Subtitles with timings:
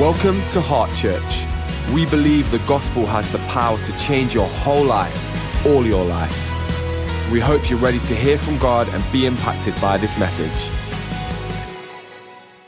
[0.00, 1.44] Welcome to Heart Church.
[1.94, 7.30] We believe the gospel has the power to change your whole life, all your life.
[7.30, 10.50] We hope you're ready to hear from God and be impacted by this message.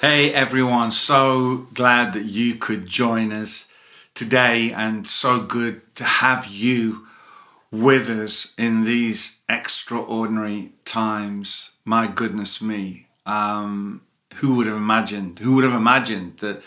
[0.01, 3.73] Hey everyone, so glad that you could join us
[4.15, 7.09] today and so good to have you
[7.73, 11.73] with us in these extraordinary times.
[11.85, 13.09] My goodness me.
[13.27, 14.03] Um,
[14.37, 15.41] who would have imagined?
[15.41, 16.63] Who would have imagined that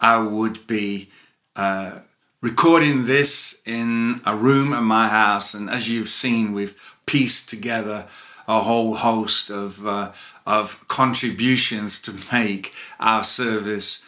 [0.00, 1.10] I would be
[1.56, 2.00] uh,
[2.40, 5.54] recording this in a room in my house?
[5.54, 6.76] And as you've seen, we've
[7.06, 8.06] pieced together
[8.48, 10.12] a whole host of uh,
[10.46, 14.04] of contributions to make our service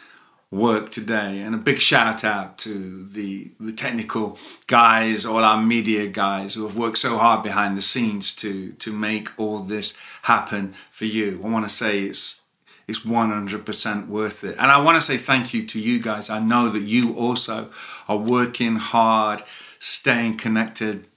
[0.51, 1.41] work today.
[1.41, 6.67] And a big shout out to the, the technical guys, all our media guys who
[6.67, 11.41] have worked so hard behind the scenes to, to make all this happen for you.
[11.43, 12.41] I want to say it's
[12.87, 14.55] it's 100% worth it.
[14.59, 16.29] And I want to say thank you to you guys.
[16.29, 17.69] I know that you also
[18.07, 19.41] are working hard,
[19.79, 21.07] staying connected.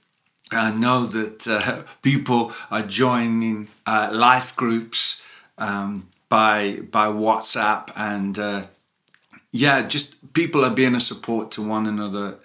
[0.51, 5.21] I know that uh, people are joining uh, life groups
[5.57, 8.63] um, by by WhatsApp, and uh,
[9.51, 12.37] yeah, just people are being a support to one another.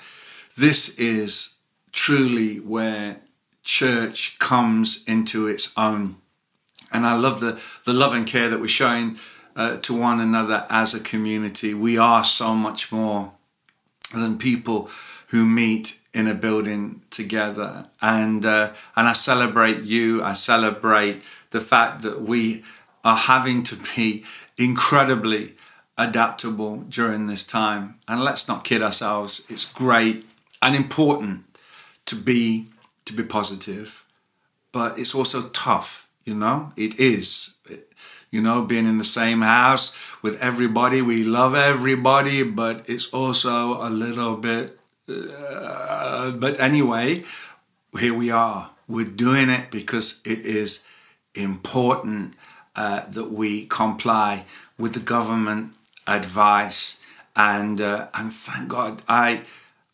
[0.57, 1.57] This is
[1.93, 3.21] truly where
[3.63, 6.17] church comes into its own
[6.93, 9.19] and I love the, the love and care that we're showing
[9.57, 11.75] uh, to one another as a community.
[11.75, 13.33] We are so much more
[14.15, 14.91] than people
[15.29, 17.87] who meet in a building together.
[18.01, 20.23] And, uh, and I celebrate you.
[20.23, 22.65] I celebrate the fact that we
[23.05, 24.25] are having to be
[24.59, 25.55] incredibly
[25.97, 27.99] adaptable during this time.
[28.07, 29.43] And let's not kid ourselves.
[29.49, 30.27] It's great
[30.61, 31.45] and important
[32.07, 32.69] to be
[33.05, 34.05] to be positive,
[34.71, 37.55] but it's also tough you know, it is.
[38.31, 43.87] You know, being in the same house with everybody, we love everybody, but it's also
[43.87, 44.79] a little bit.
[45.07, 47.25] Uh, but anyway,
[47.99, 48.71] here we are.
[48.89, 50.87] We're doing it because it is
[51.35, 52.35] important
[52.75, 54.45] uh, that we comply
[54.79, 55.75] with the government
[56.07, 57.01] advice,
[57.37, 59.03] and uh, and thank God.
[59.09, 59.43] I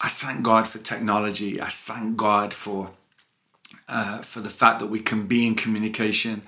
[0.00, 1.60] I thank God for technology.
[1.60, 2.90] I thank God for
[3.88, 6.42] uh, for the fact that we can be in communication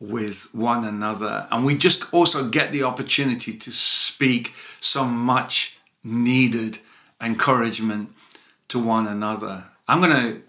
[0.00, 1.46] with one another.
[1.50, 6.78] And we just also get the opportunity to speak so much needed
[7.22, 8.12] encouragement
[8.68, 9.64] to one another.
[9.86, 10.42] I'm going to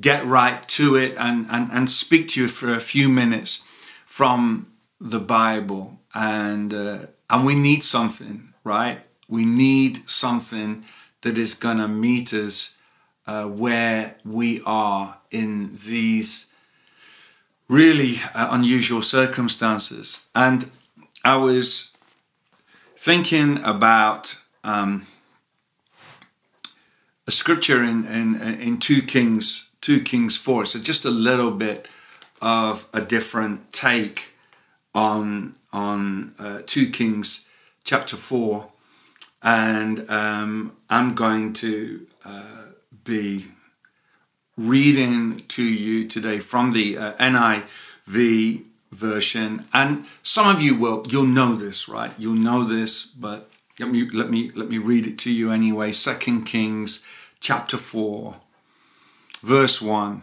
[0.00, 3.64] get right to it and, and, and speak to you for a few minutes
[4.06, 4.70] from
[5.00, 5.98] the Bible.
[6.14, 6.98] And, uh,
[7.28, 9.00] and we need something, right?
[9.28, 10.84] We need something
[11.22, 12.74] that is going to meet us
[13.28, 16.46] uh, where we are in these
[17.68, 20.22] really uh, unusual circumstances.
[20.34, 20.70] And
[21.22, 21.92] I was
[22.96, 25.06] thinking about um,
[27.26, 30.64] a scripture in, in, in 2 Kings, 2 Kings 4.
[30.64, 31.86] So just a little bit
[32.40, 34.32] of a different take
[34.94, 37.44] on, on uh, 2 Kings
[37.84, 38.68] chapter 4.
[39.42, 42.57] And um, I'm going to uh,
[43.08, 43.46] be
[44.58, 51.24] reading to you today from the uh, NIV version, and some of you will you'll
[51.24, 52.12] know this, right?
[52.18, 53.48] You'll know this, but
[53.80, 55.90] let me let me let me read it to you anyway.
[55.90, 57.02] Second Kings
[57.40, 58.36] chapter four,
[59.40, 60.22] verse one.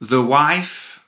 [0.00, 1.04] The wife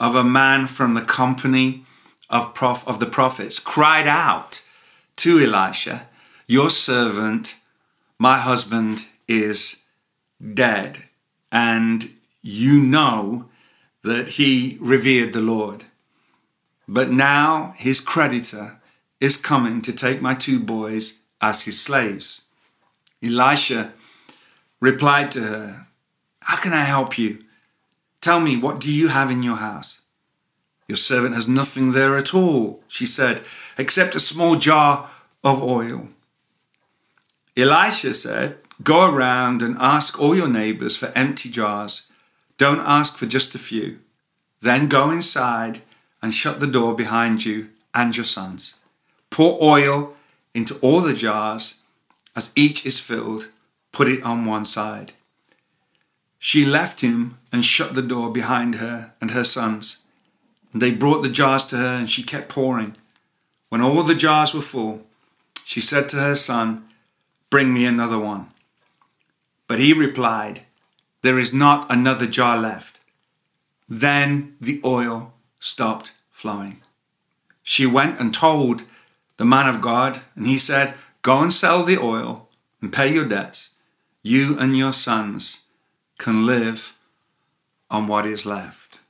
[0.00, 1.84] of a man from the company
[2.30, 4.62] of prof, of the prophets cried out
[5.16, 6.08] to Elisha,
[6.46, 7.56] "Your servant,
[8.18, 9.82] my husband, is
[10.54, 10.98] dead,
[11.50, 12.10] and
[12.42, 13.48] you know
[14.02, 15.84] that he revered the Lord.
[16.88, 18.80] But now his creditor
[19.20, 22.42] is coming to take my two boys as his slaves.
[23.22, 23.92] Elisha
[24.80, 25.86] replied to her,
[26.40, 27.42] How can I help you?
[28.20, 30.00] Tell me, what do you have in your house?
[30.88, 33.42] Your servant has nothing there at all, she said,
[33.76, 35.10] except a small jar
[35.42, 36.08] of oil.
[37.56, 42.08] Elisha said, Go around and ask all your neighbors for empty jars.
[42.58, 43.98] Don't ask for just a few.
[44.60, 45.80] Then go inside
[46.22, 48.76] and shut the door behind you and your sons.
[49.30, 50.14] Pour oil
[50.54, 51.80] into all the jars.
[52.34, 53.48] As each is filled,
[53.92, 55.12] put it on one side.
[56.38, 59.98] She left him and shut the door behind her and her sons.
[60.72, 62.94] And they brought the jars to her, and she kept pouring.
[63.70, 65.06] When all the jars were full,
[65.64, 66.84] she said to her son,
[67.48, 68.48] Bring me another one.
[69.68, 70.62] But he replied,
[71.22, 72.98] There is not another jar left.
[73.88, 76.78] Then the oil stopped flowing.
[77.62, 78.84] She went and told
[79.36, 82.48] the man of God, and he said, Go and sell the oil
[82.80, 83.70] and pay your debts.
[84.22, 85.62] You and your sons
[86.18, 86.94] can live
[87.90, 89.00] on what is left.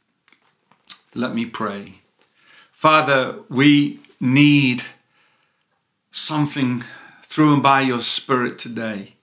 [1.15, 2.01] Let me pray.
[2.73, 4.83] Father, we need
[6.11, 6.85] something
[7.23, 9.16] through and by your Spirit today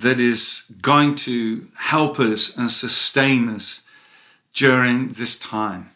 [0.00, 3.82] that is going to help us and sustain us
[4.54, 5.90] during this time.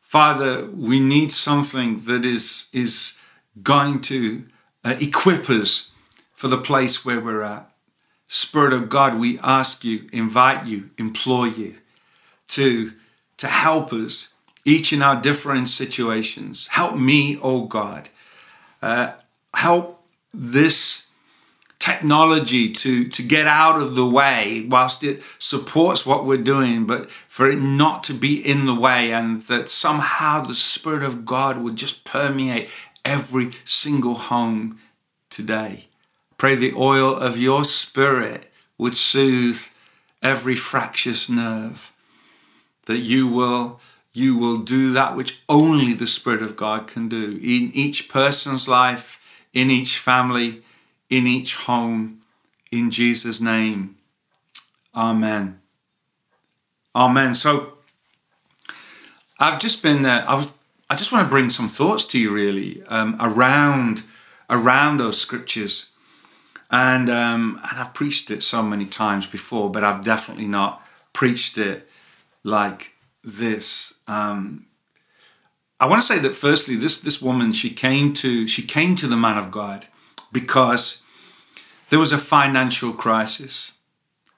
[0.00, 3.16] Father, we need something that is, is
[3.62, 4.44] going to
[4.84, 5.90] uh, equip us
[6.34, 7.70] for the place where we're at.
[8.28, 11.76] Spirit of God, we ask you, invite you, implore you
[12.48, 12.92] to,
[13.36, 14.28] to help us
[14.64, 16.66] each in our different situations.
[16.68, 18.08] Help me, oh God.
[18.82, 19.12] Uh,
[19.54, 20.04] help
[20.34, 21.05] this
[21.78, 27.10] technology to, to get out of the way whilst it supports what we're doing, but
[27.10, 31.58] for it not to be in the way, and that somehow the Spirit of God
[31.58, 32.70] would just permeate
[33.04, 34.80] every single home
[35.30, 35.86] today.
[36.38, 39.60] Pray the oil of your Spirit would soothe
[40.22, 41.92] every fractious nerve,
[42.86, 43.80] that you will
[44.12, 48.66] you will do that which only the Spirit of God can do in each person's
[48.66, 49.20] life,
[49.52, 50.62] in each family,
[51.08, 52.20] in each home,
[52.70, 53.96] in Jesus' name.
[54.94, 55.60] Amen.
[56.94, 57.34] Amen.
[57.34, 57.74] So
[59.38, 60.54] I've just been, uh, I was,
[60.88, 64.04] I just want to bring some thoughts to you really um, around
[64.48, 65.90] around those scriptures,
[66.70, 70.82] and um, and I've preached it so many times before, but I've definitely not
[71.12, 71.88] preached it
[72.44, 72.94] like
[73.24, 73.94] this.
[74.06, 74.66] Um,
[75.80, 79.08] I want to say that firstly, this this woman she came to she came to
[79.08, 79.86] the man of God
[80.32, 81.02] because
[81.90, 83.72] there was a financial crisis.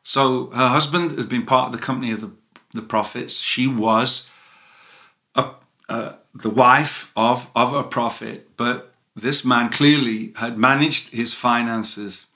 [0.03, 2.31] So her husband had been part of the company of the,
[2.73, 3.39] the prophets.
[3.39, 4.29] She was
[5.35, 5.51] a,
[5.89, 12.27] uh, the wife of, of a prophet, but this man clearly had managed his finances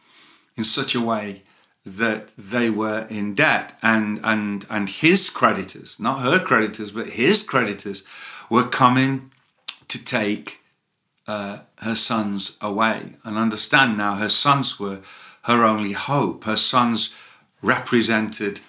[0.57, 1.43] in such a way
[1.85, 7.43] that they were in debt and and and his creditors not her creditors but his
[7.43, 8.05] creditors
[8.49, 9.33] were coming
[9.89, 10.62] to take
[11.27, 15.01] uh, her sons away and understand now her sons were
[15.45, 16.45] her only hope.
[16.45, 17.15] Her sons
[17.63, 18.61] represented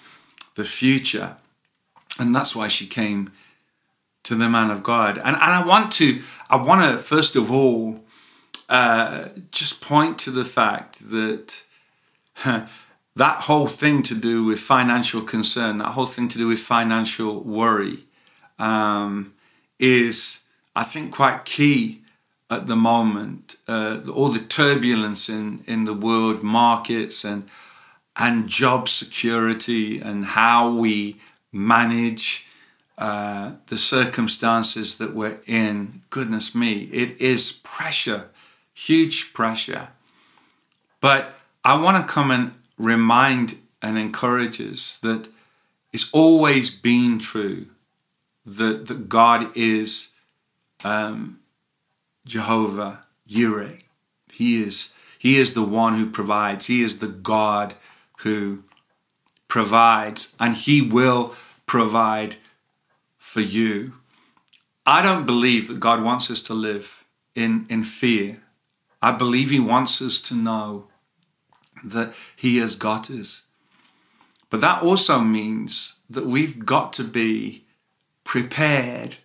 [0.54, 1.36] the future.
[2.18, 3.32] And that's why she came
[4.24, 5.18] to the man of god.
[5.18, 8.04] And, and i want to i want to first of all
[8.68, 11.62] uh, just point to the fact that
[12.44, 17.42] that whole thing to do with financial concern, that whole thing to do with financial
[17.42, 17.98] worry,
[18.58, 19.34] um,
[19.78, 20.40] is,
[20.74, 22.03] I think, quite key
[22.50, 23.56] at the moment.
[23.66, 27.46] Uh, all the turbulence in, in the world markets and
[28.16, 31.16] and job security and how we
[31.52, 32.46] manage
[32.96, 36.02] uh, the circumstances that we're in.
[36.10, 38.28] Goodness me, it is pressure,
[38.72, 39.88] huge pressure.
[41.00, 45.28] But I want to come and remind and encourage us that
[45.92, 47.66] it's always been true
[48.46, 50.08] that, that God is
[50.84, 51.40] um,
[52.26, 53.78] Jehovah Jireh.
[54.32, 56.66] He is, he is the one who provides.
[56.66, 57.74] He is the God
[58.20, 58.64] who
[59.48, 61.34] provides, and He will
[61.66, 62.36] provide
[63.18, 63.94] for you.
[64.86, 67.04] I don't believe that God wants us to live
[67.34, 68.42] in, in fear.
[69.00, 70.88] I believe He wants us to know
[71.84, 73.42] that He has got us.
[74.50, 77.64] But that also means that we've got to be
[78.24, 79.18] prepared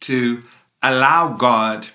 [0.00, 0.42] to
[0.82, 1.88] allow God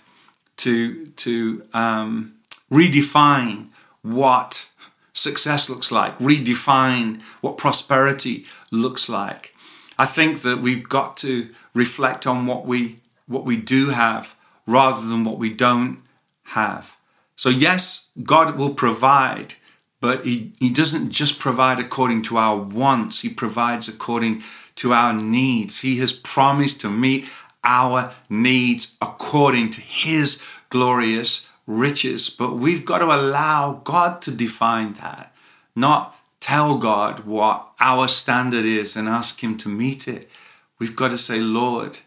[0.61, 2.35] to, to um,
[2.71, 3.69] redefine
[4.01, 4.69] what
[5.13, 9.55] success looks like, redefine what prosperity looks like.
[9.97, 14.35] I think that we've got to reflect on what we what we do have
[14.67, 16.01] rather than what we don't
[16.43, 16.97] have.
[17.35, 19.55] So yes, God will provide,
[20.01, 24.43] but he, he doesn't just provide according to our wants, He provides according
[24.75, 25.81] to our needs.
[25.81, 27.29] He has promised to meet
[27.63, 32.29] our needs according to His glorious riches.
[32.29, 35.33] But we've got to allow God to define that,
[35.75, 40.29] not tell God what our standard is and ask Him to meet it.
[40.79, 41.99] We've got to say, Lord,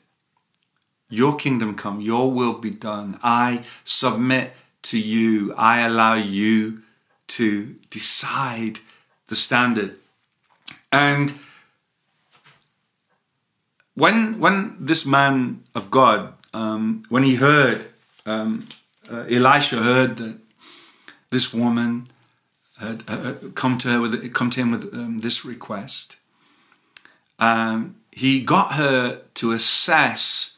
[1.09, 3.19] your kingdom come, your will be done.
[3.23, 5.55] I submit to you.
[5.57, 6.83] I allow you
[7.29, 8.81] to decide
[9.29, 9.97] the standard.
[10.91, 11.39] And
[13.95, 17.87] when when this man of God, um, when he heard,
[18.27, 18.67] um,
[19.11, 20.39] uh, Elisha heard that
[21.31, 22.07] this woman
[22.79, 23.05] had
[23.55, 26.17] come to her with come to him with um, this request,
[27.39, 30.57] um, he got her to assess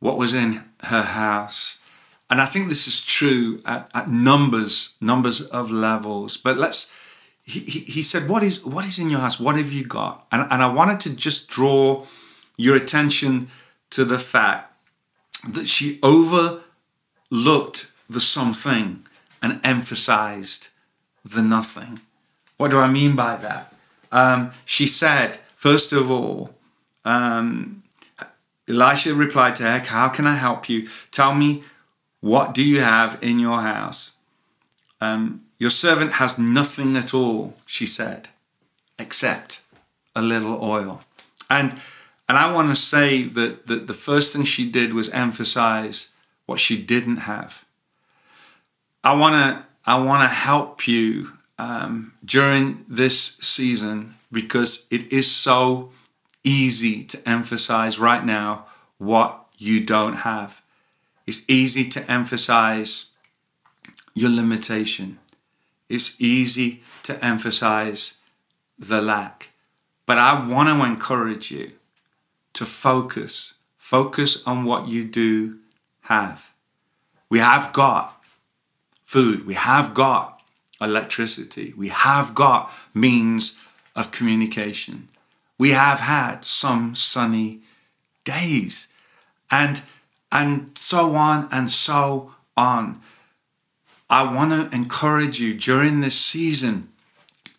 [0.00, 1.78] what was in her house.
[2.28, 6.36] And I think this is true at, at numbers, numbers of levels.
[6.36, 6.92] But let's,
[7.58, 9.40] he, he, said, what is, what is in your house?
[9.40, 10.26] What have you got?
[10.30, 12.06] And, and I wanted to just draw
[12.56, 13.48] your attention
[13.90, 14.72] to the fact
[15.48, 19.04] that she overlooked the something
[19.42, 20.68] and emphasized
[21.24, 22.00] the nothing.
[22.56, 23.74] What do I mean by that?
[24.12, 26.54] Um, she said, first of all,
[27.04, 27.82] um,
[28.68, 30.88] Elisha replied to her, How can I help you?
[31.10, 31.64] Tell me,
[32.20, 34.12] what do you have in your house?
[35.00, 38.30] Um, your servant has nothing at all, she said,
[38.98, 39.60] except
[40.16, 41.02] a little oil.
[41.48, 41.76] And
[42.28, 46.10] and I want to say that, that the first thing she did was emphasize
[46.46, 47.64] what she didn't have.
[49.04, 55.30] I want to I want to help you um, during this season because it is
[55.30, 55.90] so
[56.42, 58.66] easy to emphasize right now
[58.98, 60.62] what you don't have.
[61.26, 63.10] It's easy to emphasize
[64.14, 65.18] your limitation.
[65.90, 68.18] It's easy to emphasize
[68.78, 69.50] the lack.
[70.06, 71.72] But I want to encourage you
[72.54, 73.54] to focus.
[73.76, 75.58] Focus on what you do
[76.02, 76.52] have.
[77.28, 78.24] We have got
[79.02, 79.46] food.
[79.46, 80.40] We have got
[80.80, 81.74] electricity.
[81.76, 83.58] We have got means
[83.96, 85.08] of communication.
[85.58, 87.60] We have had some sunny
[88.24, 88.88] days
[89.50, 89.82] and
[90.32, 93.00] and so on and so on.
[94.10, 96.88] I want to encourage you during this season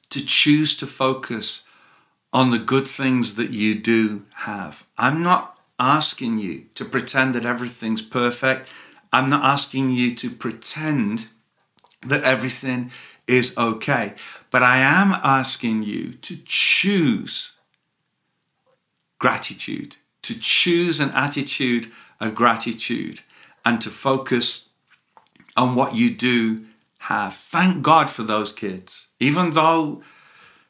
[0.09, 1.63] to choose to focus
[2.33, 4.85] on the good things that you do have.
[4.97, 8.69] I'm not asking you to pretend that everything's perfect.
[9.13, 11.29] I'm not asking you to pretend
[12.05, 12.91] that everything
[13.27, 14.13] is okay.
[14.49, 17.53] But I am asking you to choose
[19.19, 21.87] gratitude, to choose an attitude
[22.19, 23.21] of gratitude,
[23.63, 24.67] and to focus
[25.55, 26.65] on what you do
[26.99, 27.33] have.
[27.33, 29.07] Thank God for those kids.
[29.19, 30.03] Even though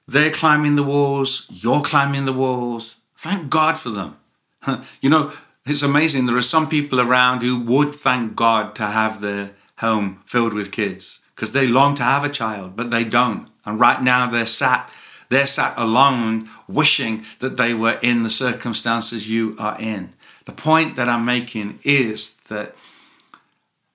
[0.08, 4.18] they're climbing the walls, you're climbing the walls, thank God for them.
[5.02, 5.32] you know,
[5.66, 6.26] it's amazing.
[6.26, 10.72] There are some people around who would thank God to have their home filled with
[10.72, 13.48] kids because they long to have a child, but they don't.
[13.66, 14.92] And right now they're sat,
[15.30, 20.10] they're sat alone, wishing that they were in the circumstances you are in.
[20.46, 22.76] The point that I'm making is that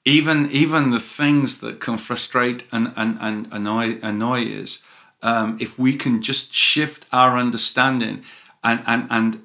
[0.06, 4.82] even even the things that can frustrate and, and, and annoy annoy us,
[5.22, 8.22] um, if we can just shift our understanding
[8.62, 9.42] and, and and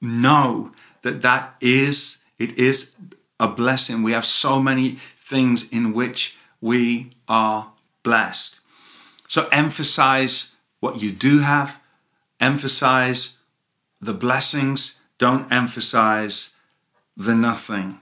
[0.00, 0.72] know
[1.02, 2.96] that that is it is
[3.38, 4.02] a blessing.
[4.02, 7.68] We have so many things in which we are
[8.02, 8.60] blessed.
[9.28, 11.80] So emphasize what you do have,
[12.40, 13.38] emphasize
[14.00, 16.54] the blessings, don't emphasize
[17.16, 17.98] the nothing.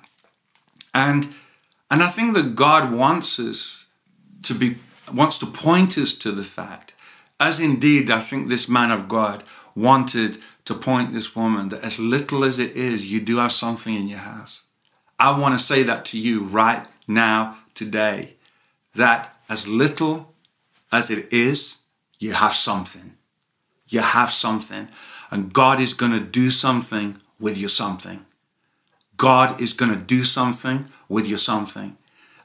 [0.94, 1.34] And
[1.90, 3.86] and I think that God wants us
[4.42, 4.76] to be
[5.12, 6.94] wants to point us to the fact,
[7.38, 12.00] as indeed I think this man of God wanted to point this woman that as
[12.00, 14.62] little as it is, you do have something in your house.
[15.18, 18.34] I want to say that to you right now, today,
[18.94, 20.34] that as little
[20.90, 21.78] as it is,
[22.18, 23.12] you have something.
[23.88, 24.88] You have something.
[25.30, 28.25] And God is going to do something with your something.
[29.16, 31.96] God is going to do something with your something.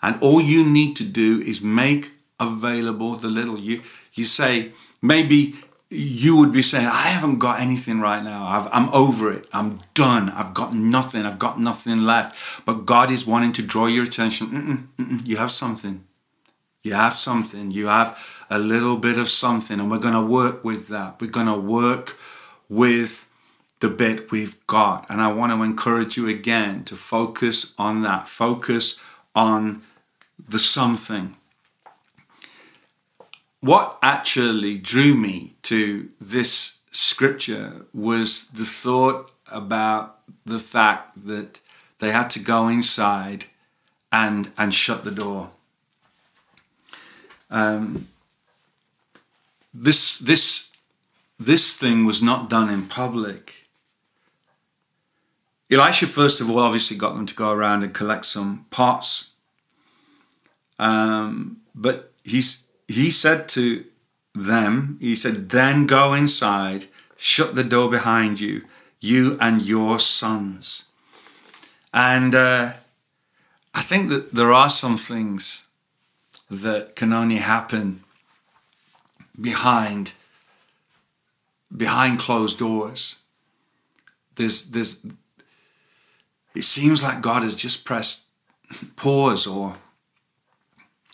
[0.03, 3.57] And all you need to do is make available the little.
[3.57, 3.81] You,
[4.13, 5.55] you say, maybe
[5.89, 8.45] you would be saying, I haven't got anything right now.
[8.45, 9.45] i am over it.
[9.53, 10.29] I'm done.
[10.29, 11.25] I've got nothing.
[11.25, 12.65] I've got nothing left.
[12.65, 14.47] But God is wanting to draw your attention.
[14.47, 16.05] Mm-mm, mm-mm, you have something.
[16.81, 17.71] You have something.
[17.71, 18.17] You have
[18.49, 19.79] a little bit of something.
[19.79, 21.19] And we're going to work with that.
[21.19, 22.17] We're going to work
[22.69, 23.29] with
[23.81, 25.05] the bit we've got.
[25.09, 28.27] And I want to encourage you again to focus on that.
[28.27, 29.00] Focus
[29.35, 29.83] on
[30.39, 31.35] the something
[33.61, 41.61] what actually drew me to this scripture was the thought about the fact that
[42.00, 43.45] they had to go inside
[44.11, 45.51] and and shut the door.
[47.50, 48.07] Um,
[49.73, 50.69] this this
[51.39, 53.60] this thing was not done in public.
[55.71, 59.31] Elisha first of all obviously got them to go around and collect some pots,
[60.77, 63.85] um, but he's he said to
[64.33, 66.85] them, he said, then go inside,
[67.17, 68.63] shut the door behind you,
[68.99, 70.85] you and your sons.
[71.93, 72.73] And uh,
[73.73, 75.63] I think that there are some things
[76.49, 78.01] that can only happen
[79.39, 80.13] behind
[81.75, 83.19] behind closed doors.
[84.35, 85.05] There's there's
[86.53, 88.27] it seems like God has just pressed
[88.96, 89.75] pause or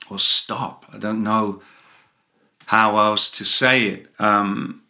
[0.10, 0.86] or stop.
[0.94, 1.62] I don't know
[2.68, 4.82] how else to say it, um,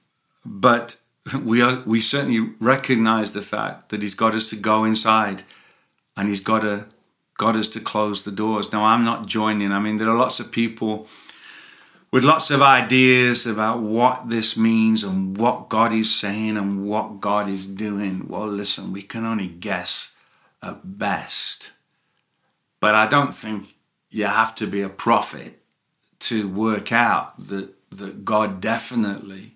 [0.46, 0.98] but
[1.44, 5.44] we are, we certainly recognize the fact that He's got us to go inside,
[6.16, 6.86] and He's got to
[7.38, 8.74] got us to close the doors.
[8.74, 9.72] Now, I'm not joining.
[9.72, 11.08] I mean, there are lots of people
[12.12, 17.20] with lots of ideas about what this means and what God is saying and what
[17.22, 18.27] God is doing.
[18.27, 20.16] Well, listen, we can only guess
[20.61, 21.71] at best.
[22.79, 23.75] But I don't think
[24.09, 25.59] you have to be a prophet
[26.19, 29.53] to work out that, that God definitely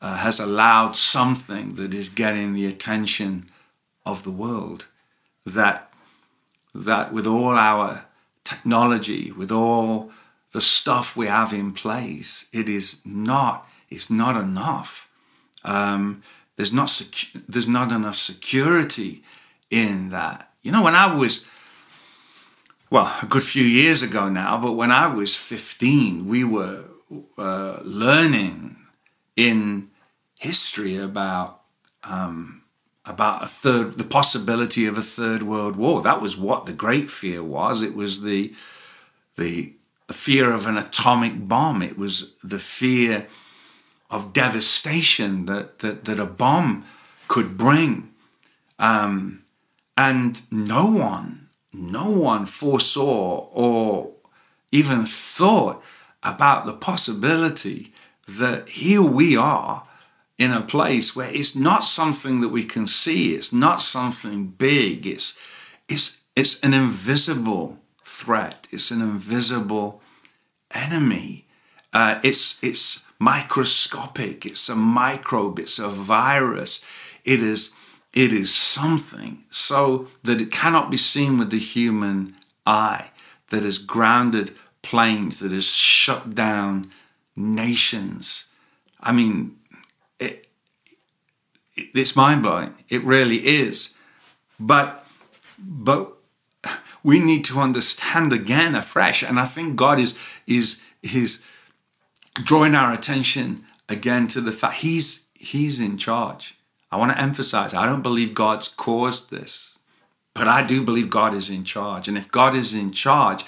[0.00, 3.46] uh, has allowed something that is getting the attention
[4.04, 4.86] of the world.
[5.46, 5.92] That,
[6.74, 8.06] that with all our
[8.44, 10.10] technology, with all
[10.52, 15.08] the stuff we have in place, it is not, it's not enough.
[15.64, 16.22] Um,
[16.56, 19.24] there's not secu- there's not enough security
[19.70, 20.50] in that.
[20.62, 21.46] You know, when I was
[22.90, 26.84] well, a good few years ago now, but when I was 15, we were
[27.36, 28.76] uh, learning
[29.36, 29.88] in
[30.38, 31.60] history about
[32.08, 32.62] um,
[33.06, 36.02] about a third, the possibility of a third world war.
[36.02, 37.82] That was what the great fear was.
[37.82, 38.54] It was the
[39.36, 39.74] the
[40.10, 41.82] fear of an atomic bomb.
[41.82, 43.26] It was the fear
[44.10, 46.84] of devastation that that, that a bomb
[47.28, 48.10] could bring.
[48.78, 49.43] Um,
[49.96, 54.14] and no one, no one foresaw or
[54.72, 55.82] even thought
[56.22, 57.92] about the possibility
[58.26, 59.86] that here we are
[60.38, 65.06] in a place where it's not something that we can see, it's not something big,
[65.06, 65.38] it's,
[65.88, 70.02] it's, it's an invisible threat, it's an invisible
[70.74, 71.46] enemy.
[71.92, 76.84] Uh, it's, it's microscopic, it's a microbe, it's a virus.
[77.24, 77.72] It is
[78.14, 83.10] it is something so that it cannot be seen with the human eye,
[83.50, 86.90] that has grounded planes, that has shut down
[87.36, 88.46] nations.
[89.00, 89.56] I mean,
[90.20, 90.46] it,
[91.76, 92.74] it, it's mind blowing.
[92.88, 93.94] It really is.
[94.60, 95.04] But,
[95.58, 96.12] but
[97.02, 101.42] we need to understand again afresh, and I think God is is is
[102.34, 106.56] drawing our attention again to the fact He's He's in charge.
[106.94, 109.78] I want to emphasize, I don't believe God's caused this,
[110.32, 112.06] but I do believe God is in charge.
[112.06, 113.44] And if God is in charge,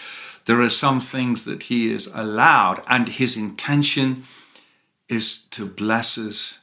[0.47, 4.25] there are some things that He is allowed, and His intention
[5.09, 6.59] is to bless us.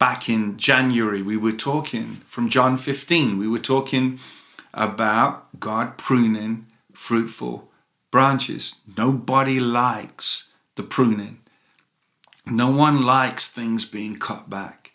[0.00, 4.18] Back in January, we were talking from John 15, we were talking
[4.74, 7.70] about God pruning fruitful
[8.10, 8.74] branches.
[8.96, 11.38] Nobody likes the pruning.
[12.46, 14.85] No one likes things being cut back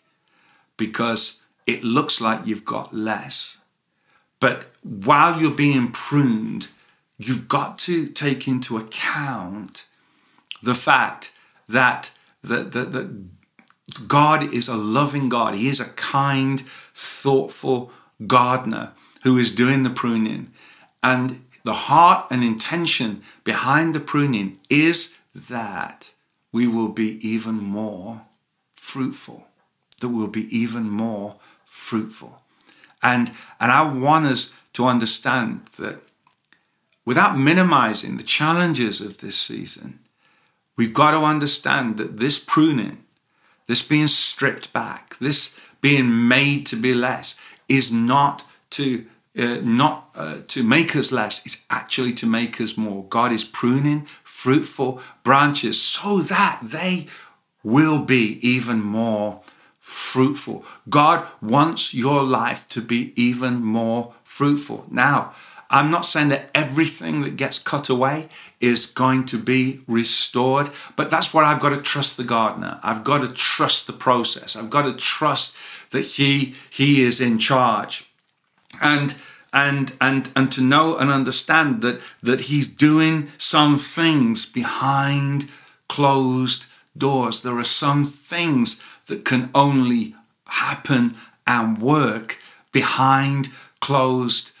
[0.76, 3.58] because it looks like you've got less.
[4.40, 6.68] But while you're being pruned,
[7.18, 9.86] you've got to take into account
[10.62, 11.32] the fact
[11.68, 12.10] that,
[12.42, 13.28] that, that, that
[14.08, 15.54] God is a loving God.
[15.54, 17.92] He is a kind, thoughtful
[18.26, 20.50] gardener who is doing the pruning.
[21.02, 26.12] And the heart and intention behind the pruning is that
[26.50, 28.22] we will be even more
[28.76, 29.46] fruitful
[30.02, 32.42] that will be even more fruitful.
[33.02, 36.00] And, and I want us to understand that
[37.06, 40.00] without minimizing the challenges of this season,
[40.76, 42.98] we've got to understand that this pruning,
[43.66, 47.34] this being stripped back, this being made to be less,
[47.68, 49.06] is not to
[49.38, 51.44] uh, not uh, to make us less.
[51.46, 53.04] It's actually to make us more.
[53.04, 57.06] God is pruning fruitful branches so that they
[57.62, 59.42] will be even more
[59.92, 60.64] fruitful.
[60.88, 64.86] God wants your life to be even more fruitful.
[64.90, 65.34] Now,
[65.68, 68.28] I'm not saying that everything that gets cut away
[68.60, 72.78] is going to be restored, but that's where I've got to trust the gardener.
[72.82, 74.56] I've got to trust the process.
[74.56, 75.56] I've got to trust
[75.90, 78.10] that he he is in charge.
[78.80, 79.14] And
[79.52, 85.50] and and and to know and understand that that he's doing some things behind
[85.88, 87.42] closed doors.
[87.42, 90.14] There are some things that can only
[90.46, 92.38] happen and work
[92.72, 93.48] behind
[93.80, 94.52] closed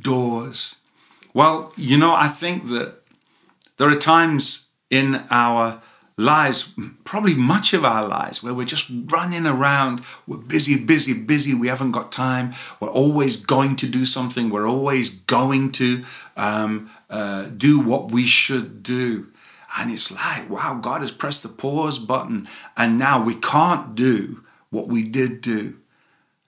[0.00, 0.76] doors.
[1.34, 2.96] Well, you know, I think that
[3.76, 5.80] there are times in our
[6.16, 6.70] lives,
[7.04, 10.02] probably much of our lives, where we're just running around.
[10.26, 11.54] We're busy, busy, busy.
[11.54, 12.52] We haven't got time.
[12.78, 14.50] We're always going to do something.
[14.50, 16.04] We're always going to
[16.36, 19.28] um, uh, do what we should do.
[19.78, 24.42] And it's like, wow, God has pressed the pause button, and now we can't do
[24.70, 25.76] what we did do.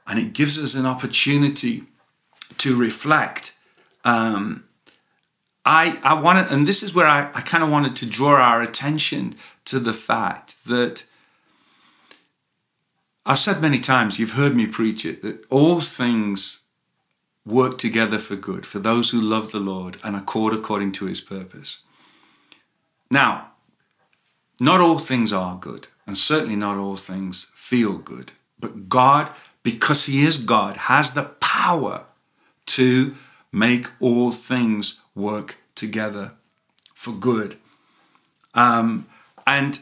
[0.06, 1.84] And it gives us an opportunity
[2.58, 3.56] to reflect.
[4.04, 4.64] Um,
[5.64, 8.60] I I wanted, and this is where I, I kind of wanted to draw our
[8.60, 11.04] attention to the fact that
[13.24, 16.60] I've said many times, you've heard me preach it, that all things
[17.46, 21.20] work together for good for those who love the Lord and accord according to his
[21.20, 21.82] purpose.
[23.12, 23.48] Now,
[24.58, 29.30] not all things are good, and certainly not all things feel good, but God,
[29.62, 32.04] because he is God, has the power
[32.68, 33.14] to
[33.52, 36.32] make all things work together
[36.94, 37.56] for good.
[38.54, 39.06] Um,
[39.46, 39.78] and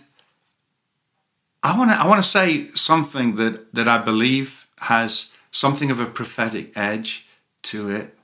[1.63, 6.01] I want to I want to say something that that I believe has something of
[6.01, 7.27] a prophetic edge
[7.63, 8.19] to it.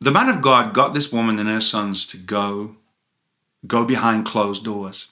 [0.00, 2.76] The man of God got this woman and her sons to go
[3.66, 5.08] go behind closed doors.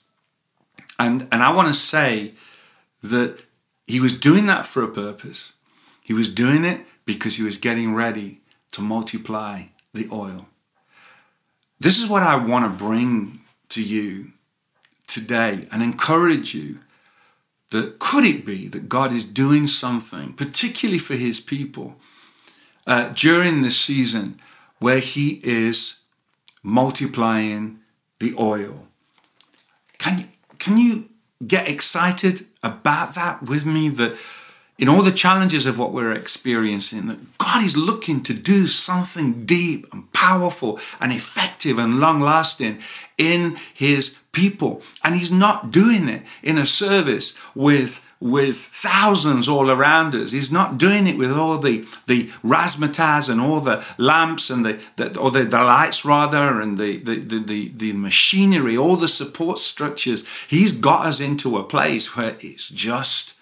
[0.99, 2.35] And and I want to say
[3.03, 3.39] that
[3.87, 5.55] he was doing that for a purpose.
[6.03, 8.41] He was doing it because he was getting ready
[8.73, 10.49] to multiply the oil.
[11.81, 14.33] This is what I want to bring to you
[15.07, 16.81] today and encourage you
[17.71, 21.97] that could it be that God is doing something, particularly for his people,
[22.87, 24.39] uh, during this season
[24.79, 26.01] where he is
[26.63, 27.78] multiplying
[28.21, 28.87] the oil.
[29.99, 30.25] Can you,
[30.59, 31.09] can you
[31.47, 33.89] get excited about that with me?
[33.89, 34.17] That
[34.79, 39.45] in all the challenges of what we're experiencing, that God is looking to do something
[39.45, 42.79] deep and powerful and effective and long lasting
[43.17, 44.83] in his people.
[45.03, 50.33] And he's not doing it in a service with with thousands all around us.
[50.33, 54.81] He's not doing it with all the, the razzmatazz and all the lamps and the,
[54.97, 59.09] the or the, the lights rather and the, the, the, the, the machinery, all the
[59.09, 60.27] support structures.
[60.49, 63.35] He's got us into a place where it's just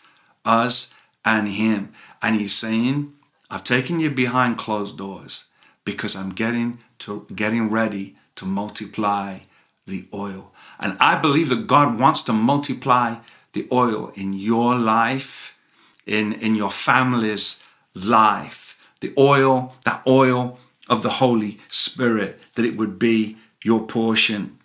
[0.44, 0.92] us
[1.24, 1.92] and him.
[2.22, 3.12] And he's saying,
[3.50, 5.46] I've taken you behind closed doors
[5.84, 9.40] because I'm getting to getting ready to multiply
[9.86, 10.52] the oil.
[10.78, 13.16] And I believe that God wants to multiply
[13.56, 15.58] the oil in your life,
[16.06, 17.62] in, in your family's
[17.94, 18.76] life.
[19.00, 24.58] The oil, that oil of the Holy Spirit, that it would be your portion.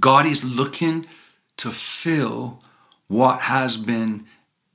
[0.00, 1.06] God is looking
[1.58, 2.60] to fill
[3.06, 4.24] what has been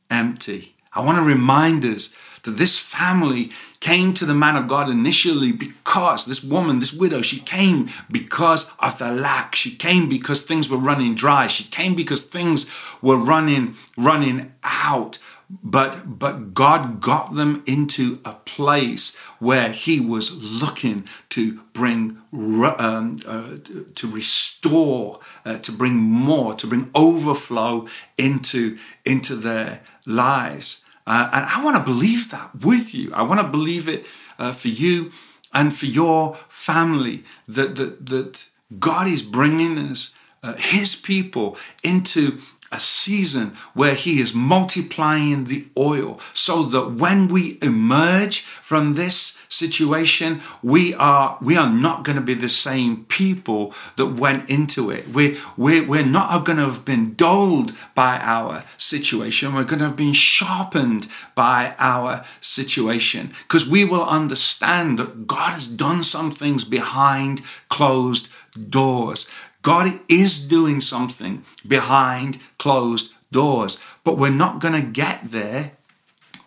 [0.09, 0.75] empty.
[0.93, 5.51] I want to remind us that this family came to the man of God initially
[5.51, 9.55] because this woman, this widow, she came because of the lack.
[9.55, 11.47] She came because things were running dry.
[11.47, 12.69] She came because things
[13.01, 15.19] were running, running out.
[15.63, 23.17] But, but God got them into a place where He was looking to bring, um,
[23.27, 23.57] uh,
[23.95, 30.83] to restore, uh, to bring more, to bring overflow into, into their lives.
[31.09, 33.11] Uh, and I want to believe that with you.
[33.15, 34.05] I want to believe it
[34.37, 35.11] uh, for you
[35.51, 38.45] and for your family that, that, that
[38.79, 42.37] God is bringing us, uh, His people, into
[42.71, 49.37] a season where He is multiplying the oil so that when we emerge from this
[49.49, 54.91] situation, we are we are not going to be the same people that went into
[54.91, 55.09] it.
[55.09, 59.53] We we we're not going to have been dulled by our situation.
[59.53, 65.53] We're going to have been sharpened by our situation because we will understand that God
[65.53, 68.29] has done some things behind closed
[68.69, 69.27] doors.
[69.69, 75.73] God is doing something behind closed doors, but we're not going to get there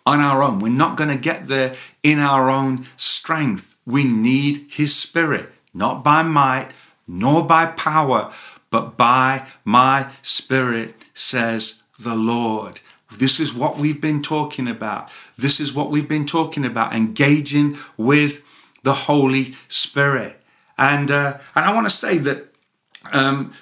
[0.05, 0.59] on our own.
[0.59, 3.77] We're not going to get there in our own strength.
[3.85, 6.71] We need His Spirit, not by might,
[7.07, 8.33] nor by power,
[8.69, 12.81] but by my Spirit, says the Lord.
[13.09, 15.09] This is what we've been talking about.
[15.37, 18.43] This is what we've been talking about, engaging with
[18.83, 20.41] the Holy Spirit.
[20.77, 22.52] And, uh, and I want to say that
[23.11, 23.53] um,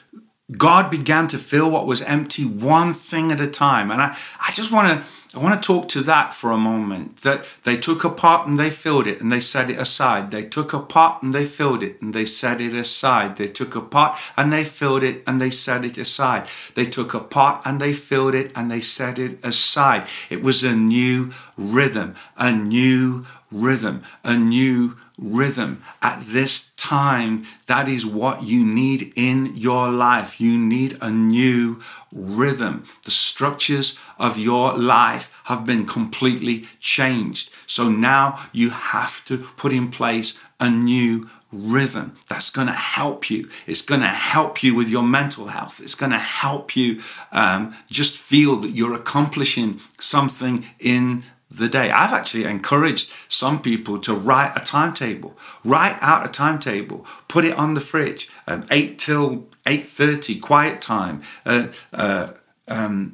[0.57, 3.89] God began to fill what was empty one thing at a time.
[3.89, 7.21] And I, I just want to I want to talk to that for a moment.
[7.21, 10.29] That they took a pot and they filled it and they set it aside.
[10.29, 13.37] They took a pot and they filled it and they set it aside.
[13.37, 16.47] They took a pot and they filled it and they set it aside.
[16.75, 20.05] They took a pot and they filled it and they set it aside.
[20.29, 25.81] It was a new rhythm, a new rhythm, a new rhythm.
[26.01, 30.41] At this time, that is what you need in your life.
[30.41, 31.79] You need a new
[32.11, 32.85] rhythm.
[33.03, 37.51] The structures of your life have been completely changed.
[37.67, 43.29] So now you have to put in place a new rhythm that's going to help
[43.29, 43.49] you.
[43.67, 45.81] It's going to help you with your mental health.
[45.81, 51.91] It's going to help you um, just feel that you're accomplishing something in the day.
[51.91, 57.57] I've actually encouraged some people to write a timetable, write out a timetable, put it
[57.57, 62.31] on the fridge, um, eight till eight thirty, quiet time, uh, uh,
[62.67, 63.13] um,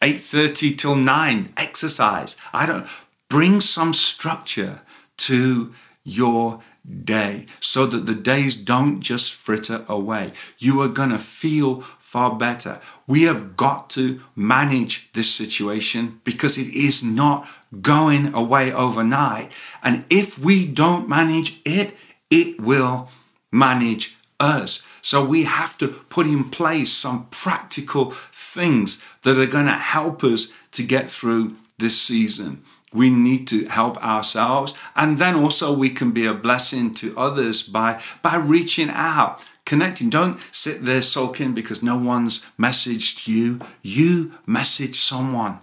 [0.00, 2.36] eight thirty till nine, exercise.
[2.52, 2.86] I don't
[3.28, 4.82] bring some structure
[5.16, 6.60] to your
[7.04, 10.32] day so that the days don't just fritter away.
[10.58, 11.80] You are going to feel
[12.14, 12.80] far better.
[13.08, 17.48] We have got to manage this situation because it is not
[17.82, 19.50] going away overnight.
[19.82, 21.96] And if we don't manage it,
[22.30, 23.10] it will
[23.50, 24.80] manage us.
[25.02, 30.22] So we have to put in place some practical things that are going to help
[30.22, 32.62] us to get through this season.
[32.92, 34.72] We need to help ourselves.
[34.94, 40.10] And then also we can be a blessing to others by, by reaching out, connecting.
[40.10, 43.60] Don't sit there sulking because no one's messaged you.
[43.82, 45.58] You message someone.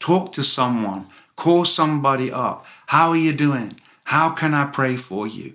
[0.00, 1.06] Talk to someone.
[1.36, 2.64] Call somebody up.
[2.88, 3.78] How are you doing?
[4.04, 5.54] How can I pray for you?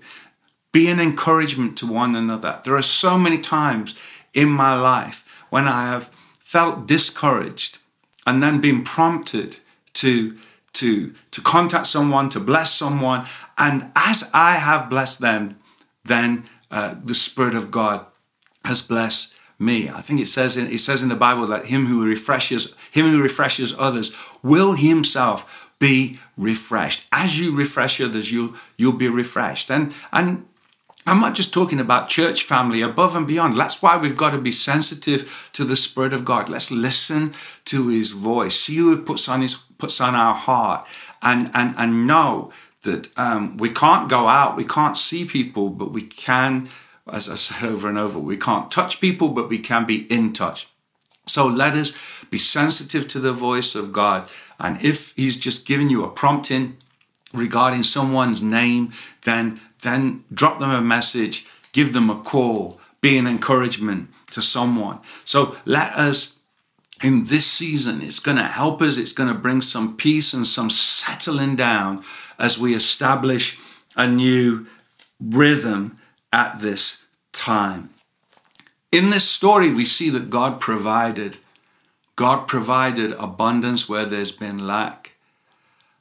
[0.71, 2.61] Be an encouragement to one another.
[2.63, 3.97] There are so many times
[4.33, 6.05] in my life when I have
[6.39, 7.77] felt discouraged
[8.25, 9.57] and then been prompted
[9.93, 10.37] to
[10.73, 13.25] to, to contact someone, to bless someone.
[13.57, 15.57] And as I have blessed them,
[16.05, 18.05] then uh, the Spirit of God
[18.65, 19.89] has blessed me.
[19.89, 23.05] I think it says in, it says in the Bible that him who refreshes him
[23.07, 27.07] who refreshes others will himself be refreshed.
[27.11, 29.69] As you refresh others, you you'll be refreshed.
[29.69, 30.45] And and
[31.05, 33.57] I'm not just talking about church family above and beyond.
[33.57, 36.49] That's why we've got to be sensitive to the Spirit of God.
[36.49, 37.33] Let's listen
[37.65, 40.87] to His voice, see who puts on His puts on our heart,
[41.21, 42.51] and and and know
[42.83, 46.69] that um, we can't go out, we can't see people, but we can,
[47.11, 50.33] as I said over and over, we can't touch people, but we can be in
[50.33, 50.67] touch.
[51.25, 51.93] So let us
[52.29, 54.27] be sensitive to the voice of God,
[54.59, 56.77] and if He's just given you a prompting
[57.33, 58.91] regarding someone's name,
[59.23, 64.99] then then drop them a message, give them a call, be an encouragement to someone.
[65.23, 66.35] So let us
[67.03, 70.45] in this season, it's going to help us, it's going to bring some peace and
[70.45, 72.03] some settling down
[72.37, 73.59] as we establish
[73.95, 74.67] a new
[75.19, 75.97] rhythm
[76.31, 77.89] at this time.
[78.91, 81.37] In this story, we see that God provided.
[82.15, 85.13] God provided abundance where there's been lack.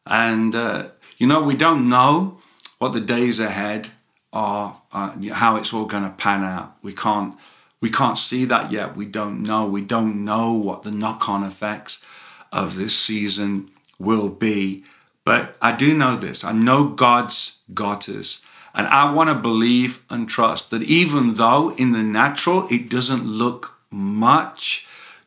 [0.07, 2.39] And, uh, you know, we don't know
[2.79, 3.89] what the days ahead
[4.33, 6.77] are, uh, how it's all going to pan out.
[6.83, 7.35] We can't,
[7.81, 8.97] we can't see that yet.
[8.97, 9.67] We don't know.
[9.67, 12.05] We don't know what the knock-on effects
[12.53, 14.85] of this season will be.
[15.25, 16.43] But I do know this.
[16.45, 18.41] I know God's got us.
[18.75, 23.25] And I want to believe and trust that even though in the natural it doesn't
[23.25, 24.87] look much,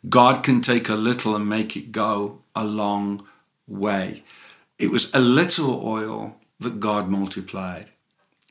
[0.10, 3.22] God can take a little and make it go a long
[3.68, 4.24] way.
[4.80, 7.88] It was a little oil that God multiplied.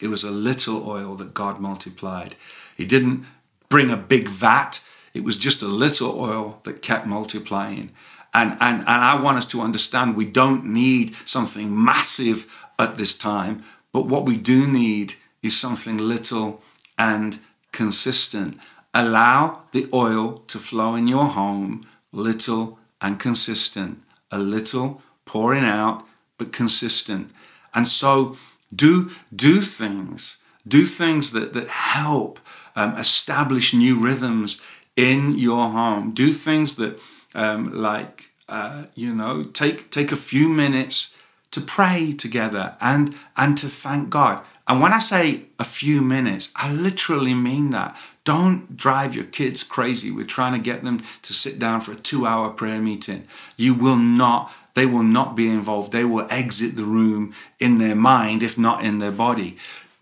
[0.00, 2.34] It was a little oil that God multiplied.
[2.76, 3.24] He didn't
[3.70, 4.82] bring a big vat,
[5.14, 7.90] it was just a little oil that kept multiplying.
[8.34, 12.46] And, and, and I want us to understand we don't need something massive
[12.78, 16.62] at this time, but what we do need is something little
[16.98, 17.38] and
[17.72, 18.58] consistent.
[18.92, 24.02] Allow the oil to flow in your home, little and consistent.
[24.30, 26.04] A little pouring out,
[26.38, 27.30] but consistent.
[27.74, 28.36] And so
[28.74, 32.38] do, do things, do things that, that help
[32.76, 34.60] um, establish new rhythms
[34.96, 36.12] in your home.
[36.12, 37.00] Do things that,
[37.34, 41.16] um, like, uh, you know, take, take a few minutes
[41.50, 44.44] to pray together and, and to thank God.
[44.66, 47.96] And when I say a few minutes, I literally mean that.
[48.24, 51.96] Don't drive your kids crazy with trying to get them to sit down for a
[51.96, 53.26] two hour prayer meeting.
[53.56, 55.92] You will not they will not be involved.
[55.92, 59.56] They will exit the room in their mind, if not in their body.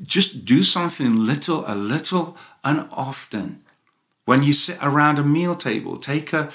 [0.05, 2.37] Just do something little, a little,
[2.69, 3.63] and often.
[4.27, 6.51] When you sit around a meal table, take a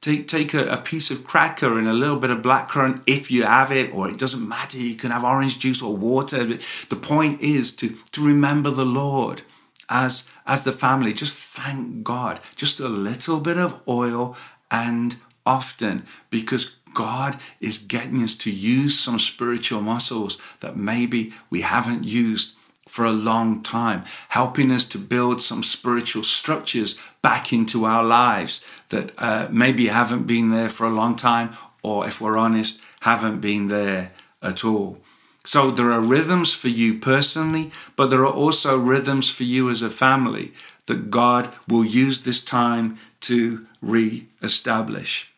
[0.00, 3.42] take take a, a piece of cracker and a little bit of blackcurrant if you
[3.42, 4.78] have it, or it doesn't matter.
[4.78, 6.44] You can have orange juice or water.
[6.44, 9.42] The point is to to remember the Lord
[9.88, 11.12] as as the family.
[11.12, 12.38] Just thank God.
[12.54, 14.36] Just a little bit of oil
[14.70, 21.60] and often because God is getting us to use some spiritual muscles that maybe we
[21.62, 22.56] haven't used
[22.96, 28.66] for a long time, helping us to build some spiritual structures back into our lives
[28.88, 31.50] that uh, maybe haven't been there for a long time,
[31.82, 34.96] or if we're honest, haven't been there at all.
[35.44, 39.82] So there are rhythms for you personally, but there are also rhythms for you as
[39.82, 40.54] a family
[40.86, 42.96] that God will use this time
[43.28, 45.30] to re establish.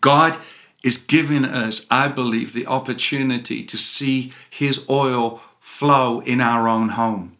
[0.00, 0.38] God
[0.82, 5.42] is giving us, I believe, the opportunity to see his oil
[5.78, 7.36] flow in our own home.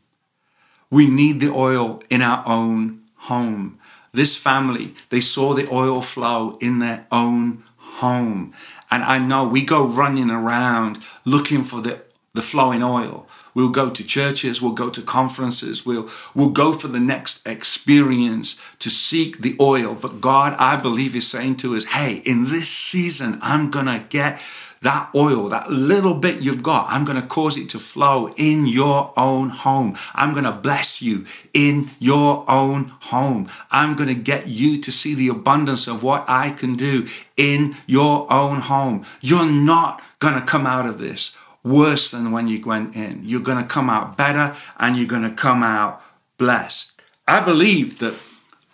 [0.90, 3.79] We need the oil in our own home.
[4.12, 8.53] This family, they saw the oil flow in their own home.
[8.90, 12.03] And I know we go running around looking for the,
[12.35, 13.27] the flowing oil.
[13.55, 18.61] We'll go to churches, we'll go to conferences, we'll, we'll go for the next experience
[18.81, 19.96] to seek the oil.
[19.99, 24.05] But God, I believe, is saying to us, hey, in this season, I'm going to
[24.11, 24.42] get
[24.83, 28.67] that oil, that little bit you've got, I'm going to cause it to flow in
[28.67, 29.97] your own home.
[30.15, 33.49] I'm going to bless you in your own home.
[33.71, 37.77] I'm going to get you to see the abundance of what I can do in
[37.87, 39.05] your own home.
[39.21, 43.21] You're not going to come out of this worse than when you went in.
[43.25, 46.01] You're going to come out better and you're going to come out
[46.39, 46.93] blessed.
[47.27, 48.15] I believe that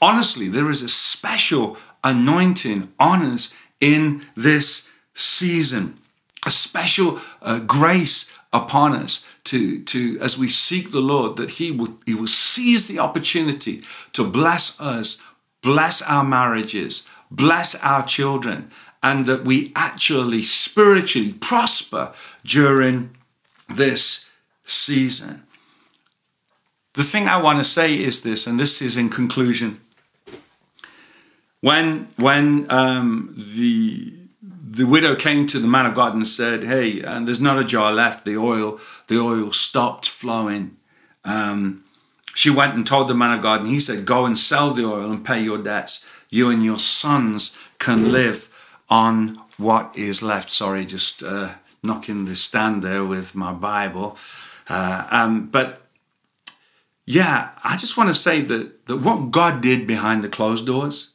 [0.00, 5.98] honestly, there is a special anointing on us in this season,
[6.44, 11.70] a special uh, grace upon us to, to as we seek the Lord, that He
[11.70, 15.20] will He will seize the opportunity to bless us,
[15.62, 18.70] bless our marriages, bless our children,
[19.02, 22.12] and that we actually spiritually prosper
[22.44, 23.10] during
[23.68, 24.28] this
[24.64, 25.42] season.
[26.94, 29.80] The thing I want to say is this, and this is in conclusion.
[31.60, 34.21] When when um, the
[34.72, 37.64] the widow came to the man of God and said, "Hey, and there's not a
[37.64, 38.24] jar left.
[38.24, 40.76] The oil the oil stopped flowing."
[41.24, 41.84] Um,
[42.34, 44.86] she went and told the man of God, and he said, "Go and sell the
[44.86, 46.04] oil and pay your debts.
[46.30, 48.48] You and your sons can live
[48.88, 51.50] on what is left." Sorry, just uh,
[51.82, 54.16] knocking the stand there with my Bible.
[54.68, 55.82] Uh, um, but
[57.04, 61.10] yeah, I just want to say that, that what God did behind the closed doors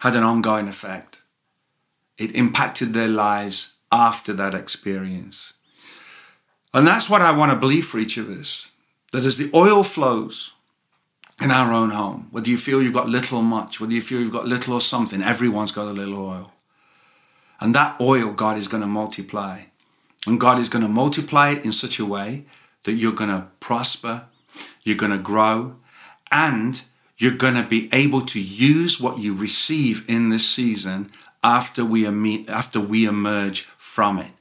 [0.00, 1.09] had an ongoing effect.
[2.20, 5.54] It impacted their lives after that experience.
[6.74, 8.72] And that's what I want to believe for each of us
[9.12, 10.52] that as the oil flows
[11.40, 14.20] in our own home, whether you feel you've got little or much, whether you feel
[14.20, 16.52] you've got little or something, everyone's got a little oil.
[17.58, 19.62] And that oil, God is going to multiply.
[20.26, 22.44] And God is going to multiply it in such a way
[22.84, 24.26] that you're going to prosper,
[24.84, 25.76] you're going to grow,
[26.30, 26.82] and
[27.16, 31.10] you're going to be able to use what you receive in this season
[31.42, 32.06] after we,
[32.48, 34.32] after we emerge from it.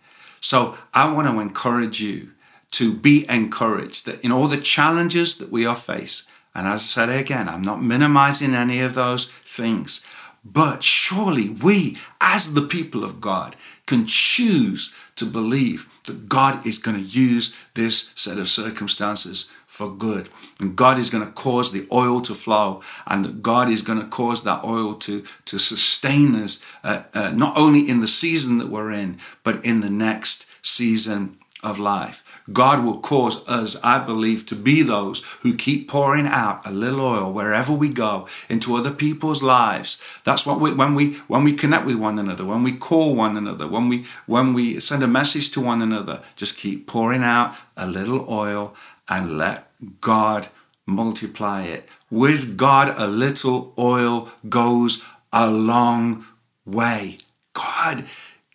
[0.41, 2.31] So I want to encourage you
[2.71, 7.07] to be encouraged that in all the challenges that we are faced, and as I
[7.07, 10.05] said again, I'm not minimizing any of those things,
[10.43, 16.77] but surely we, as the people of God, can choose to believe that God is
[16.77, 20.28] going to use this set of circumstances for good.
[20.60, 24.06] And God is going to cause the oil to flow, and God is going to
[24.08, 28.68] cause that oil to, to sustain us, uh, uh, not only in the season that
[28.68, 32.26] we're in, but in the next season of life.
[32.53, 37.01] God will cause us, I believe, to be those who keep pouring out a little
[37.01, 40.01] oil wherever we go into other people's lives.
[40.23, 43.35] That's what we, when we, when we connect with one another, when we call one
[43.35, 47.55] another, when we, when we send a message to one another, just keep pouring out
[47.75, 48.75] a little oil
[49.09, 49.69] and let
[50.01, 50.47] God
[50.85, 51.88] multiply it.
[52.09, 56.25] With God, a little oil goes a long
[56.65, 57.17] way.
[57.53, 58.05] God,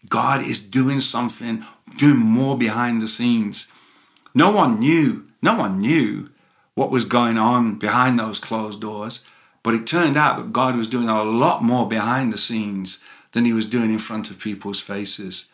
[0.09, 1.65] God is doing something,
[1.97, 3.69] doing more behind the scenes.
[4.35, 6.31] No one knew, no one knew
[6.75, 9.25] what was going on behind those closed doors,
[9.63, 12.99] but it turned out that God was doing a lot more behind the scenes
[13.33, 15.47] than he was doing in front of people's faces.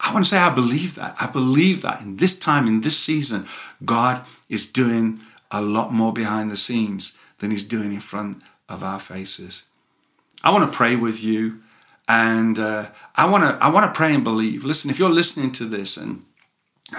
[0.00, 1.16] I want to say I believe that.
[1.20, 3.46] I believe that in this time, in this season,
[3.84, 8.82] God is doing a lot more behind the scenes than he's doing in front of
[8.82, 9.64] our faces.
[10.42, 11.62] I want to pray with you
[12.08, 14.64] and uh, I want to I want to pray and believe.
[14.64, 16.22] Listen, if you're listening to this and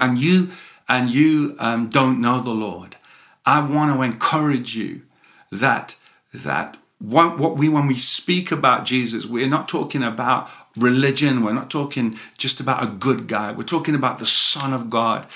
[0.00, 0.50] and you
[0.88, 2.96] and you um, don't know the Lord,
[3.44, 5.02] I want to encourage you
[5.50, 5.96] that
[6.32, 11.44] that what we when we speak about Jesus, we're not talking about religion.
[11.44, 13.52] We're not talking just about a good guy.
[13.52, 15.26] We're talking about the Son of God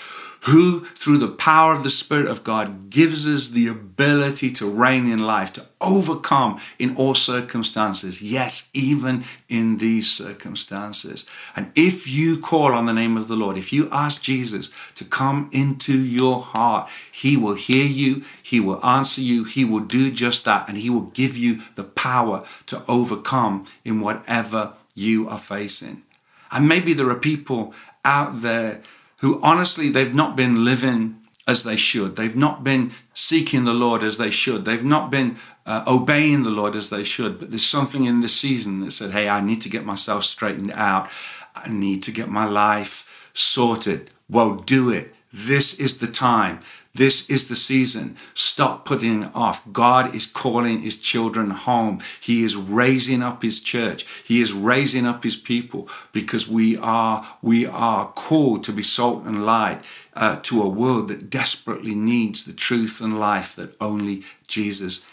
[0.47, 5.07] who, through the power of the Spirit of God, gives us the ability to reign
[5.07, 8.20] in life, to overcome in all circumstances.
[8.20, 11.26] Yes, even in these circumstances.
[11.55, 15.05] And if you call on the name of the Lord, if you ask Jesus to
[15.05, 20.11] come into your heart, He will hear you, He will answer you, He will do
[20.11, 25.38] just that, and He will give you the power to overcome in whatever you are
[25.38, 26.03] facing.
[26.51, 27.74] And maybe there are people
[28.05, 28.82] out there
[29.23, 31.16] who honestly they've not been living
[31.47, 32.16] as they should.
[32.16, 34.64] They've not been seeking the Lord as they should.
[34.64, 37.39] They've not been uh, obeying the Lord as they should.
[37.39, 40.73] But there's something in this season that said, hey, I need to get myself straightened
[40.73, 41.09] out.
[41.55, 44.11] I need to get my life sorted.
[44.29, 45.14] Well, do it.
[45.33, 46.61] This is the time.
[46.95, 48.16] This is the season.
[48.34, 49.66] Stop putting it off.
[49.72, 52.01] God is calling his children home.
[52.20, 54.05] He is raising up his church.
[54.24, 59.24] He is raising up his people because we are, we are called to be salt
[59.24, 59.82] and light
[60.12, 65.07] uh, to a world that desperately needs the truth and life that only Jesus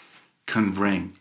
[0.44, 1.14] can bring.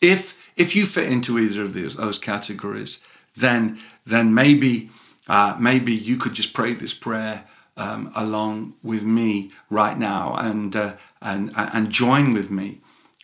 [0.00, 3.04] If, if you fit into either of those, those categories,
[3.36, 4.88] then, then maybe,
[5.28, 7.44] uh, maybe you could just pray this prayer
[7.78, 12.80] um, along with me right now and, uh, and, and join with me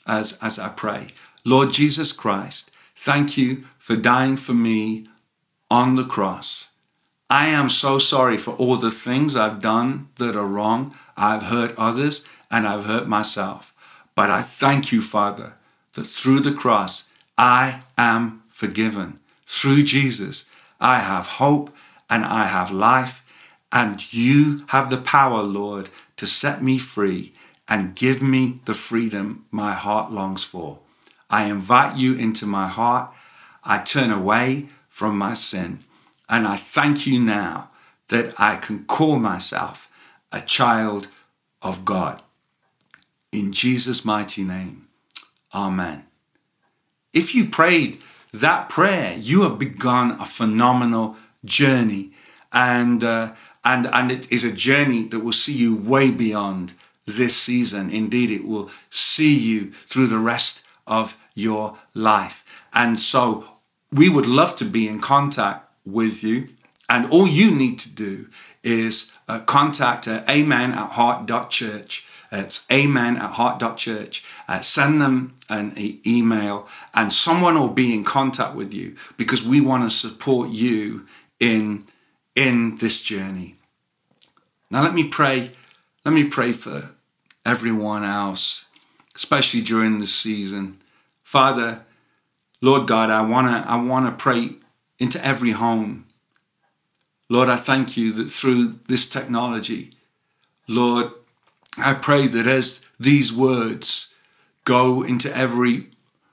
[0.06, 1.08] as, as I pray.
[1.44, 5.08] Lord Jesus Christ, thank you for dying for me
[5.70, 6.70] on the cross.
[7.28, 10.94] I am so sorry for all the things I've done that are wrong.
[11.16, 13.74] I've hurt others and I've hurt myself.
[14.14, 15.54] But I thank you, Father,
[15.94, 19.18] that through the cross, I am forgiven.
[19.46, 20.44] Through Jesus,
[20.80, 21.74] I have hope
[22.08, 23.23] and I have life
[23.74, 27.32] and you have the power, Lord, to set me free
[27.68, 30.78] and give me the freedom my heart longs for.
[31.28, 33.10] I invite you into my heart.
[33.64, 35.80] I turn away from my sin.
[36.28, 37.70] And I thank you now
[38.08, 39.88] that I can call myself
[40.30, 41.08] a child
[41.60, 42.22] of God.
[43.32, 44.86] In Jesus' mighty name,
[45.52, 46.04] Amen.
[47.12, 48.00] If you prayed
[48.32, 52.10] that prayer, you have begun a phenomenal journey.
[52.52, 53.32] And uh,
[53.64, 56.74] and and it is a journey that will see you way beyond
[57.06, 57.90] this season.
[57.90, 62.44] Indeed, it will see you through the rest of your life.
[62.72, 63.44] And so
[63.92, 66.48] we would love to be in contact with you.
[66.88, 68.28] And all you need to do
[68.62, 72.06] is uh, contact uh, amen at heart.church.
[72.30, 74.24] It's amen at heart.church.
[74.48, 79.46] Uh, send them an e- email and someone will be in contact with you because
[79.46, 81.06] we want to support you
[81.38, 81.84] in
[82.34, 83.56] in this journey.
[84.70, 85.52] Now let me pray.
[86.04, 86.90] Let me pray for
[87.44, 88.66] everyone else,
[89.14, 90.78] especially during this season.
[91.22, 91.84] Father,
[92.60, 94.50] Lord God, I wanna I wanna pray
[94.98, 96.06] into every home.
[97.28, 99.92] Lord, I thank you that through this technology,
[100.68, 101.10] Lord,
[101.76, 104.08] I pray that as these words
[104.64, 105.88] go into every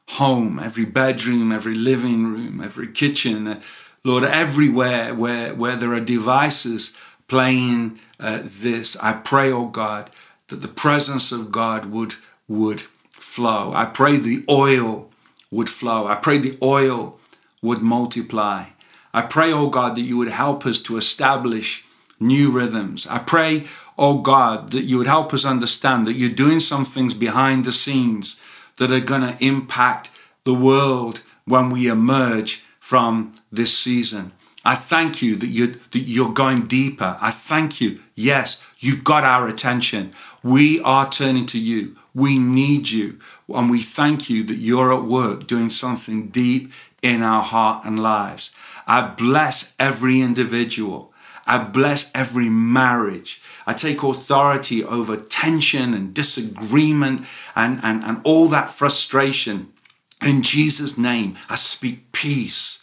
[0.10, 3.62] home, every bedroom, every living room, every kitchen,
[4.04, 6.96] Lord, everywhere where, where there are devices
[7.28, 10.10] playing uh, this, I pray, oh God,
[10.48, 12.16] that the presence of God would,
[12.48, 12.82] would
[13.12, 13.74] flow.
[13.74, 15.10] I pray the oil
[15.52, 16.08] would flow.
[16.08, 17.20] I pray the oil
[17.62, 18.66] would multiply.
[19.14, 21.86] I pray, oh God, that you would help us to establish
[22.20, 23.06] new rhythms.
[23.08, 23.66] I pray,
[23.98, 27.72] oh God, that you would help us understand that you're doing some things behind the
[27.72, 28.40] scenes
[28.78, 30.10] that are going to impact
[30.44, 34.34] the world when we emerge from this season.
[34.66, 37.18] I thank you that you're, that you're going deeper.
[37.22, 38.02] I thank you.
[38.16, 40.12] Yes, you've got our attention.
[40.44, 41.96] We are turning to you.
[42.14, 43.18] We need you.
[43.48, 47.98] And we thank you that you're at work doing something deep in our heart and
[48.04, 48.52] lives.
[48.86, 51.14] I bless every individual.
[51.48, 53.42] I bless every marriage.
[53.66, 57.22] I take authority over tension and disagreement
[57.56, 59.70] and, and, and all that frustration.
[60.22, 62.80] In Jesus' name, I speak peace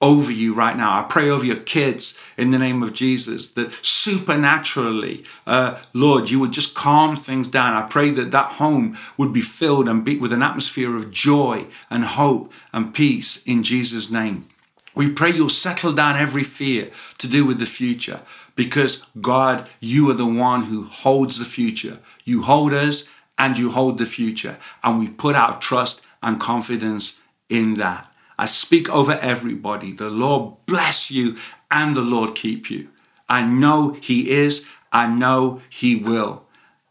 [0.00, 0.98] over you right now.
[0.98, 6.38] I pray over your kids in the name of Jesus that supernaturally, uh, Lord, you
[6.40, 7.72] would just calm things down.
[7.72, 11.66] I pray that that home would be filled and be with an atmosphere of joy
[11.88, 14.46] and hope and peace in Jesus' name.
[14.94, 18.20] We pray you'll settle down every fear to do with the future
[18.54, 21.98] because God, you are the one who holds the future.
[22.24, 24.56] You hold us and you hold the future.
[24.82, 28.10] And we put our trust and confidence in that.
[28.38, 29.92] I speak over everybody.
[29.92, 31.36] The Lord bless you
[31.70, 32.88] and the Lord keep you.
[33.28, 34.66] I know He is.
[34.92, 36.44] I know He will.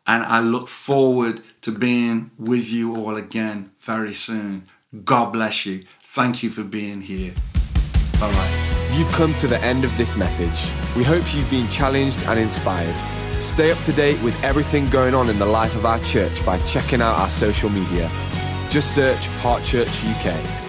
[0.08, 4.64] And I look forward to being with you all again very soon.
[5.04, 5.82] God bless you.
[6.02, 7.34] Thank you for being here.
[8.20, 8.66] Bye bye.
[8.94, 10.70] You've come to the end of this message.
[10.96, 12.96] We hope you've been challenged and inspired.
[13.44, 16.58] Stay up to date with everything going on in the life of our church by
[16.60, 18.10] checking out our social media.
[18.70, 20.65] Just search Heart Church UK.